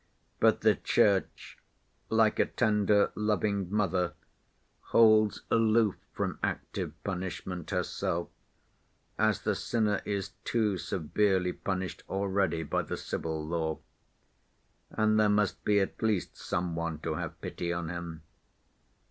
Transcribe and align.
But 0.39 0.61
the 0.61 0.73
Church, 0.73 1.59
like 2.09 2.39
a 2.39 2.47
tender, 2.47 3.11
loving 3.13 3.71
mother, 3.71 4.13
holds 4.85 5.43
aloof 5.51 5.95
from 6.11 6.39
active 6.41 6.91
punishment 7.03 7.69
herself, 7.69 8.27
as 9.19 9.41
the 9.43 9.53
sinner 9.53 10.01
is 10.03 10.29
too 10.43 10.79
severely 10.79 11.53
punished 11.53 12.01
already 12.09 12.63
by 12.63 12.81
the 12.81 12.97
civil 12.97 13.45
law, 13.45 13.77
and 14.89 15.19
there 15.19 15.29
must 15.29 15.63
be 15.63 15.79
at 15.79 16.01
least 16.01 16.35
some 16.35 16.75
one 16.75 16.97
to 17.01 17.13
have 17.13 17.39
pity 17.39 17.71
on 17.71 17.89
him. 17.89 18.23